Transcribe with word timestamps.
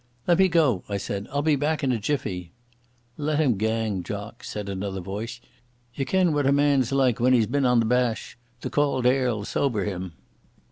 "Let 0.25 0.39
me 0.39 0.47
go," 0.47 0.83
I 0.89 0.97
said. 0.97 1.27
"I'll 1.31 1.43
be 1.43 1.55
back 1.55 1.83
in 1.83 1.91
a 1.91 1.99
jiffy." 1.99 2.51
"Let 3.17 3.37
him 3.39 3.55
gang, 3.55 4.01
jock," 4.01 4.43
said 4.43 4.67
another 4.67 4.99
voice. 4.99 5.39
"Ye 5.93 6.05
ken 6.05 6.33
what 6.33 6.47
a 6.47 6.51
man's 6.51 6.91
like 6.91 7.19
when 7.19 7.33
he's 7.33 7.45
been 7.45 7.67
on 7.67 7.79
the 7.79 7.85
bash. 7.85 8.35
The 8.61 8.71
cauld 8.71 9.05
air'll 9.05 9.45
sober 9.45 9.83
him." 9.85 10.13